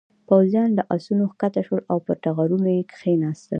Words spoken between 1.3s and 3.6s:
کښته شول او پر ټغرونو یې کېناستل.